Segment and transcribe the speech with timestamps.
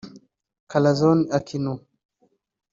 [0.71, 1.73] Corazon Aquino